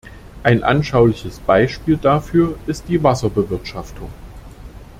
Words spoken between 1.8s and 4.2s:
dafür ist die Wasserbewirtschaftung.